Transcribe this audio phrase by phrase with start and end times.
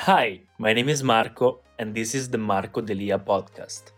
[0.00, 3.92] Hi, my name is Marco, and this is the Marco Delia podcast.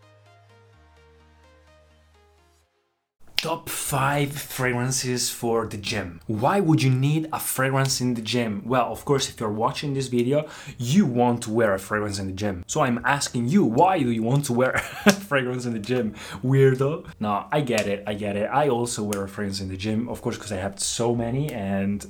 [3.37, 6.21] Top 5 fragrances for the gym.
[6.27, 8.63] Why would you need a fragrance in the gym?
[8.65, 10.49] Well, of course, if you're watching this video,
[10.79, 12.65] you want to wear a fragrance in the gym.
[12.69, 14.71] So I'm asking you, why do you want to wear
[15.05, 16.15] a fragrance in the gym?
[16.45, 17.07] Weirdo.
[17.19, 18.49] No, I get it, I get it.
[18.51, 21.53] I also wear a fragrance in the gym, of course, because I have so many
[21.53, 22.07] and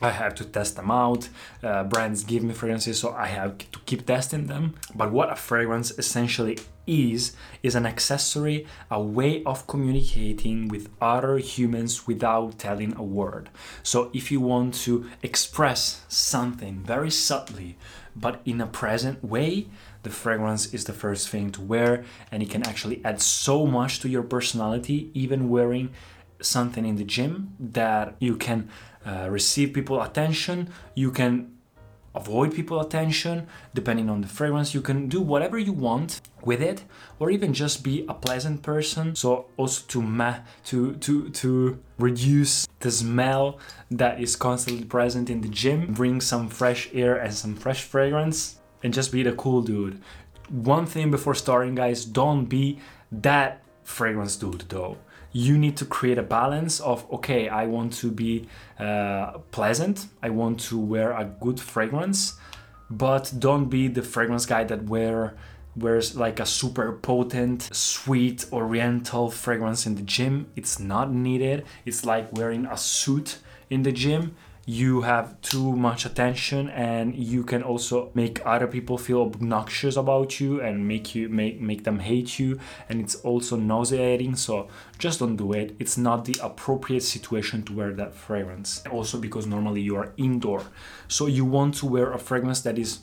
[0.00, 1.28] I have to test them out.
[1.62, 4.74] Uh, brands give me fragrances, so I have to keep testing them.
[4.94, 11.38] But what a fragrance essentially is, is an accessory, a way of communicating with other
[11.38, 13.50] humans without telling a word.
[13.82, 17.78] So if you want to express something very subtly,
[18.14, 19.68] but in a present way,
[20.02, 24.00] the fragrance is the first thing to wear, and it can actually add so much
[24.00, 25.90] to your personality, even wearing
[26.40, 28.68] something in the gym that you can
[29.06, 30.70] uh, receive people attention.
[30.94, 31.54] You can
[32.14, 33.46] avoid people attention.
[33.74, 36.84] Depending on the fragrance you can do whatever you want with it
[37.18, 39.14] or even just be a pleasant person.
[39.16, 43.58] So also to ma- to to to reduce the smell
[43.90, 45.92] that is constantly present in the gym.
[45.92, 50.00] Bring some fresh air and some fresh fragrance and just be the cool dude.
[50.50, 52.78] One thing before starting guys don't be
[53.10, 54.96] that fragrance dude though
[55.34, 60.30] you need to create a balance of okay i want to be uh, pleasant i
[60.30, 62.38] want to wear a good fragrance
[62.88, 65.34] but don't be the fragrance guy that wear
[65.76, 70.46] wears like a super potent sweet oriental fragrance in the gym.
[70.54, 71.64] It's not needed.
[71.84, 73.38] It's like wearing a suit
[73.70, 78.96] in the gym you have too much attention and you can also make other people
[78.96, 82.58] feel obnoxious about you and make you make make them hate you.
[82.88, 85.76] And it's also nauseating so just don't do it.
[85.78, 88.82] It's not the appropriate situation to wear that fragrance.
[88.90, 90.62] Also because normally you are indoor.
[91.08, 93.00] So you want to wear a fragrance that is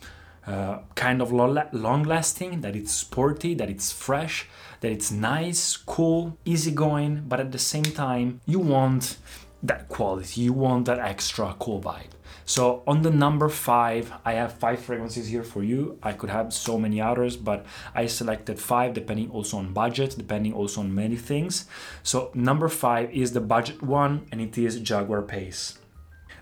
[0.47, 4.47] uh, kind of long lasting, that it's sporty, that it's fresh,
[4.79, 9.17] that it's nice, cool, easygoing, but at the same time, you want
[9.63, 10.41] that quality.
[10.41, 12.11] You want that extra cool vibe.
[12.45, 15.97] So on the number five, I have five fragrances here for you.
[16.01, 20.53] I could have so many others, but I selected five depending also on budget, depending
[20.53, 21.65] also on many things.
[22.03, 25.77] So number five is the budget one, and it is Jaguar Pace.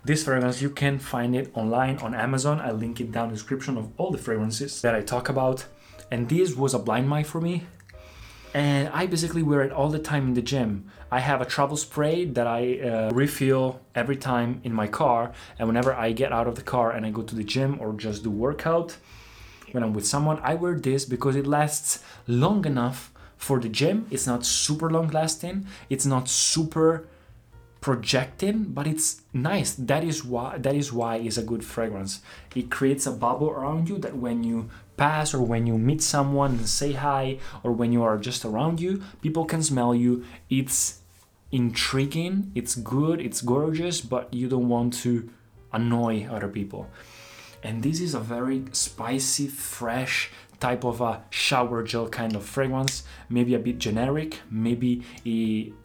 [0.06, 2.62] This fragrance, you can find it online on Amazon.
[2.62, 5.66] I link it down description of all the fragrances that I talk about.
[6.10, 7.66] And this was a blind buy for me
[8.54, 10.90] and I basically wear it all the time in the gym.
[11.12, 15.68] I have a travel spray that I uh, refill every time in my car, and
[15.68, 18.24] whenever I get out of the car and I go to the gym or just
[18.24, 18.98] do workout,
[19.72, 24.08] when I'm with someone, I wear this because it lasts long enough for the gym.
[24.10, 27.08] It's not super long lasting, it's not super
[27.82, 32.22] projecting but it's nice that is why that is why it's a good fragrance
[32.54, 36.52] it creates a bubble around you that when you pass or when you meet someone
[36.52, 40.26] and say hi or when you are just around you people can smell you.
[40.50, 41.00] It's
[41.52, 45.30] intriguing it's good it's gorgeous but you don't want to
[45.72, 46.90] annoy other people.
[47.64, 53.04] And this is a very spicy fresh type of a shower gel kind of fragrance.
[53.30, 55.04] Maybe a bit generic maybe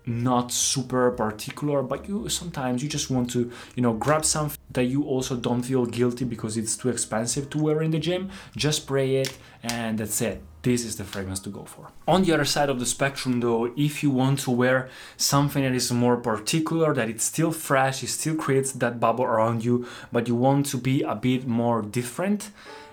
[0.07, 4.85] not super particular but you sometimes you just want to you know grab something that
[4.85, 8.83] you also don't feel guilty because it's too expensive to wear in the gym just
[8.83, 11.91] spray it and that's it this is the fragrance to go for.
[12.09, 15.75] On the other side of the spectrum, though, if you want to wear something that
[15.75, 20.27] is more particular, that it's still fresh, it still creates that bubble around you, but
[20.27, 22.51] you want to be a bit more different,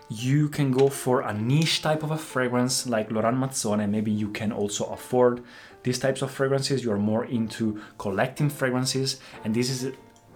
[0.10, 3.90] you can go for a niche type of a fragrance like Laurent Mazzone.
[3.90, 5.42] Maybe you can also afford
[5.84, 6.84] these types of fragrances.
[6.84, 9.94] You are more into collecting fragrances, and this is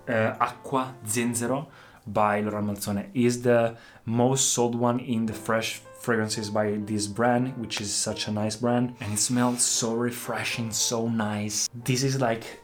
[0.07, 1.67] uh, Acqua Zenzero
[2.07, 3.09] by Laurent Mazzone.
[3.13, 8.27] is the most sold one in the fresh fragrances by this brand, which is such
[8.27, 11.67] a nice brand, and it smells so refreshing, so nice.
[11.73, 12.61] This is like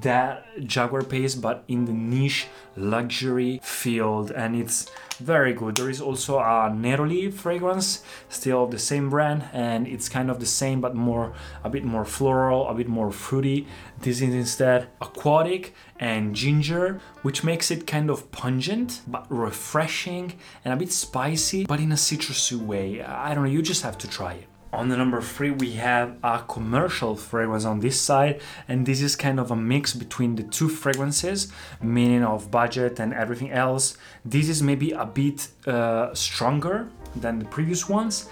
[0.00, 2.46] that Jaguar pace, but in the niche
[2.76, 5.76] luxury field, and it's very good.
[5.76, 10.46] There is also a Neroli fragrance, still the same brand, and it's kind of the
[10.46, 13.66] same but more a bit more floral, a bit more fruity.
[14.00, 20.34] This is instead aquatic and ginger, which makes it kind of pungent but refreshing
[20.64, 23.02] and a bit spicy, but in a citrusy way.
[23.02, 24.46] I don't know, you just have to try it.
[24.74, 29.14] On the number three, we have a commercial fragrance on this side, and this is
[29.14, 33.96] kind of a mix between the two fragrances, meaning of budget and everything else.
[34.24, 38.28] This is maybe a bit uh, stronger than the previous ones.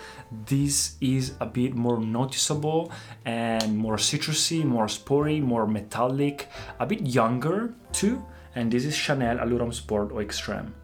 [0.46, 2.90] This is a bit more noticeable
[3.24, 6.48] and more citrusy, more spory, more metallic,
[6.80, 8.24] a bit younger too.
[8.56, 10.74] And this is Chanel Homme Sport Eau Extreme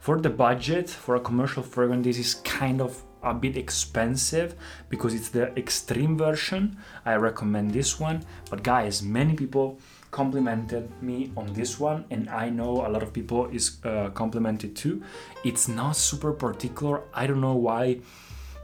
[0.00, 4.54] For the budget, for a commercial fragrance, this is kind of a bit expensive
[4.88, 6.76] because it's the extreme version.
[7.04, 8.24] I recommend this one.
[8.50, 9.78] But guys, many people
[10.10, 14.76] complimented me on this one and I know a lot of people is uh, complimented
[14.76, 15.02] too.
[15.44, 17.02] It's not super particular.
[17.12, 17.98] I don't know why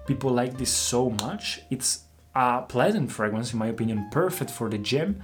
[0.06, 1.60] people like this so much.
[1.70, 2.04] It's
[2.34, 5.20] a pleasant fragrance in my opinion, perfect for the gym,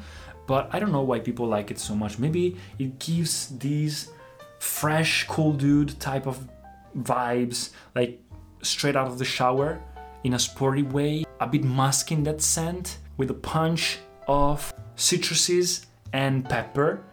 [0.49, 2.19] but I don't know why people like it so much.
[2.19, 4.11] Maybe it gives these
[4.59, 6.49] fresh cool dude type of
[6.97, 8.21] vibes like
[8.69, 9.81] straight out of the shower
[10.25, 15.87] in a sporty way, a bit musky in that scent with a punch of citruses
[16.13, 17.05] and pepper.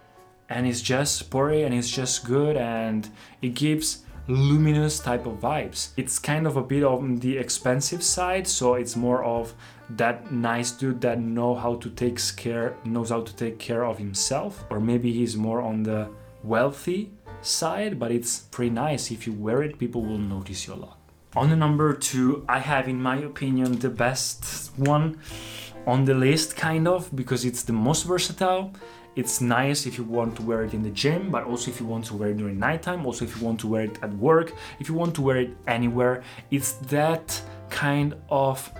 [0.50, 3.10] And it's just sporty and it's just good and
[3.42, 5.90] it gives luminous type of vibes.
[5.98, 9.54] It's kind of a bit on the expensive side, so it's more of
[9.92, 13.98] that nice dude that know how to take care knows how to take care of
[13.98, 16.08] himself or maybe he's more on the
[16.42, 17.12] wealthy
[17.42, 21.03] side, but it's pretty nice if you wear it people will notice you a lot.
[21.36, 25.18] On the number 2, I have in my opinion the best one
[25.88, 28.72] on the list kind of because it's the most versatile.
[29.16, 31.88] It's nice if you want to wear it in the gym but also if you
[31.88, 34.54] want to wear it during nighttime also if you want to wear it at work
[34.80, 36.22] if you want to wear it anywhere.
[36.52, 37.42] It's that
[37.72, 38.72] kind of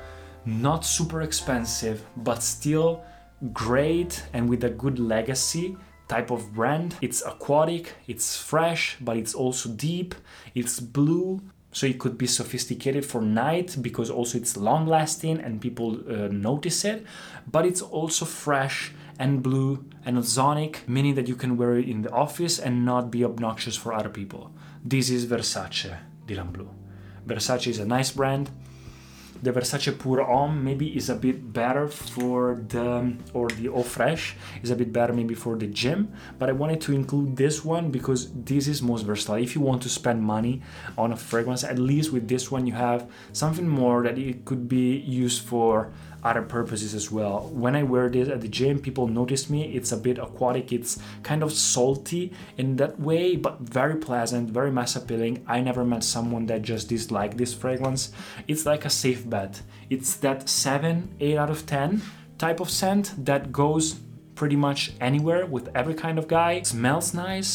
[0.46, 3.04] not super expensive but still
[3.52, 5.76] great and with a good legacy
[6.08, 6.98] type of brand.
[7.02, 10.14] It's aquatic it's fresh but it's also deep.
[10.54, 11.42] It's blue
[11.74, 16.30] so it could be sophisticated for night because also it's long lasting and people uh,
[16.32, 17.06] notice it
[17.52, 22.02] but it's also fresh and blue and ozonic meaning that you can wear it in
[22.04, 24.52] the office and not be obnoxious for other people.
[24.84, 26.70] This is versace dylan blue.
[27.28, 28.50] Versace is a nice brand
[29.44, 34.36] the Versace Pour Homme maybe is a bit better for the, or the Eau Fresh
[34.64, 37.92] is a bit better maybe for the gym, but I wanted to include this one
[37.92, 39.36] because this is most versatile.
[39.36, 40.62] If you want to spend money
[40.98, 44.70] on a fragrance, at least with this one you have something more that it could
[44.70, 45.92] be used for
[46.24, 47.50] other purposes as well.
[47.52, 49.76] When I wear this at the gym, people notice me.
[49.76, 54.72] It's a bit aquatic, it's kind of salty in that way, but very pleasant, very
[54.72, 55.44] mass appealing.
[55.48, 58.12] I never met someone that just disliked this fragrance.
[58.48, 59.62] It's like a safe bet.
[59.90, 62.02] It's that 7, 8 out of 10
[62.38, 63.96] type of scent that goes
[64.36, 66.62] pretty much anywhere with every kind of guy.
[66.64, 67.54] Smells nice,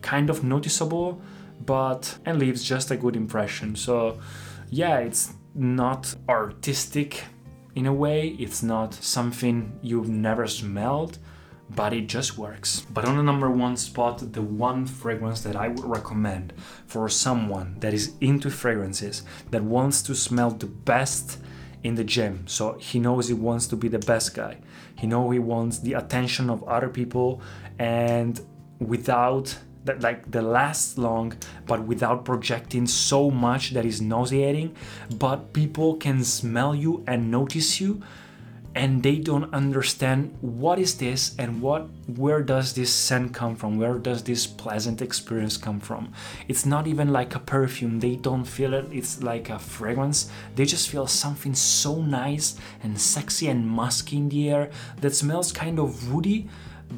[0.00, 1.20] kind of noticeable,
[1.64, 3.76] but and leaves just a good impression.
[3.76, 4.18] So,
[4.70, 7.24] yeah, it's not artistic
[7.74, 8.36] in a way.
[8.44, 11.18] It's not something you've never smelled,
[11.70, 12.86] but it just works.
[12.90, 16.52] But on the number one spot, the one fragrance that I would recommend
[16.86, 21.38] for someone that is into fragrances, that wants to smell the best
[21.82, 22.44] in the gym.
[22.46, 24.58] So he knows he wants to be the best guy.
[24.96, 27.40] He knows he wants the attention of other people
[27.78, 28.40] and
[28.78, 31.32] without that like the last long
[31.64, 34.74] but without projecting so much that is nauseating
[35.16, 38.02] but people can smell you and notice you
[38.76, 43.78] and they don't understand what is this and what where does this scent come from?
[43.78, 46.12] Where does this pleasant experience come from?
[46.46, 47.98] It's not even like a perfume.
[47.98, 48.86] They don't feel it.
[48.92, 50.30] It's like a fragrance.
[50.54, 54.70] They just feel something so nice and sexy and musky in the air
[55.00, 56.48] that smells kind of woody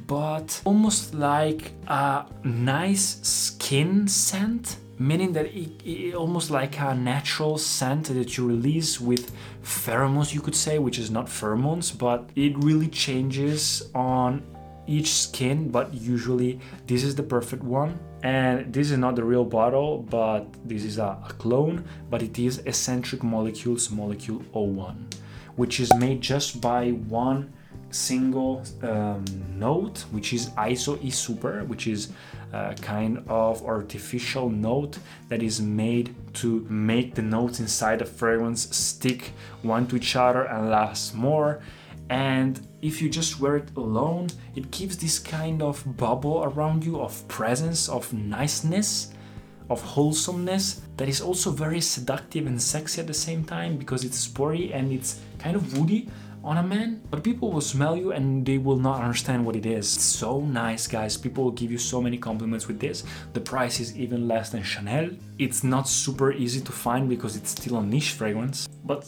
[0.07, 7.57] but almost like a nice skin scent meaning that it, it, almost like a natural
[7.59, 9.33] scent that you release with
[9.63, 14.43] pheromones you could say which is not pheromones but it really changes on
[14.87, 17.99] each skin but usually this is the perfect one.
[18.25, 22.39] And this is not the real bottle but this is a, a clone but it
[22.39, 25.09] is Escentric molecules molecule 01
[25.55, 27.53] which is made just by one
[27.91, 29.25] single um,
[29.57, 32.11] note, which is ISO E Super, which is
[32.81, 39.33] kind of artificial note that is made to make the notes inside the fragrance stick
[39.63, 41.61] one to each other and last more.
[42.11, 47.01] And if you just wear it alone, it gives this kind of bubble around you
[47.01, 49.13] of presence, of niceness,
[49.69, 54.19] of wholesomeness that is also very seductive and sexy at the same time because it's
[54.19, 56.09] sporty and it's kind of woody
[56.45, 59.67] on a man, but people will smell you and they will not understand what it
[59.67, 59.97] is.
[59.97, 61.17] It's so nice, guys.
[61.17, 63.05] People will give you so many compliments with this.
[63.33, 65.11] The price is even less than Chanel.
[65.39, 69.03] It's not super easy to find because it's still a niche fragrance, but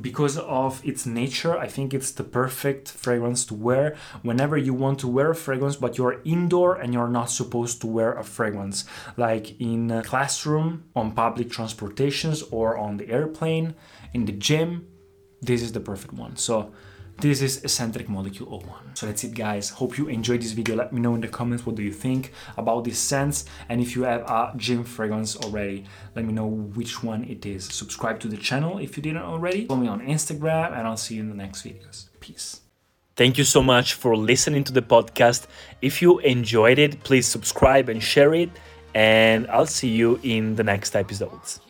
[0.00, 4.98] because of its nature, I think it's the perfect fragrance to wear whenever you want
[5.00, 8.84] to wear a fragrance, but you're indoor and you're not supposed to wear a fragrance,
[9.16, 13.74] like in a classroom, on public transportations, or on the airplane,
[14.14, 14.86] in the gym
[15.40, 16.36] this is the perfect one.
[16.36, 16.72] So
[17.20, 18.94] This is Escentric Molecule 01.
[18.94, 19.70] So that's it guys.
[19.70, 20.76] Hope you enjoyed this video.
[20.76, 23.96] Let me know in the comments what do you think about this scents and if
[23.96, 27.64] you have a gym fragrance already, let me know which one it is.
[27.64, 29.66] Subscribe to the channel if you didn't already.
[29.66, 32.06] Follow me on Instagram and I'll see you in the next videos.
[32.20, 32.60] Peace.
[33.16, 35.48] Thank you so much for listening to the podcast.
[35.82, 38.50] If you enjoyed it, please subscribe and share it
[38.94, 41.67] and I'll see you in the next episodes.